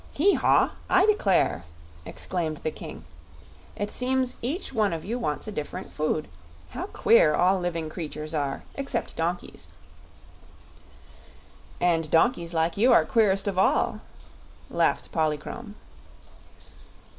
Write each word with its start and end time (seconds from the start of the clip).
"Hee 0.13 0.33
haw! 0.33 0.71
I 0.89 1.05
declare!" 1.05 1.63
exclaimed 2.07 2.57
the 2.63 2.71
King. 2.71 3.05
"It 3.75 3.91
seems 3.91 4.35
each 4.41 4.73
one 4.73 4.93
of 4.93 5.05
you 5.05 5.19
wants 5.19 5.47
a 5.47 5.51
different 5.51 5.91
food. 5.91 6.27
How 6.71 6.87
queer 6.87 7.35
all 7.35 7.59
living 7.59 7.87
creatures 7.87 8.33
are, 8.33 8.63
except 8.73 9.15
donkeys!" 9.15 9.67
"And 11.79 12.09
donkeys 12.09 12.51
like 12.51 12.77
you 12.77 12.91
are 12.91 13.05
queerest 13.05 13.47
of 13.47 13.59
all," 13.59 14.01
laughed 14.71 15.11
Polychrome. 15.11 15.75